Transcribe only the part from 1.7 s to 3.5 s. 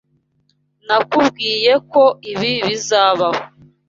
ko ibi bizabaho.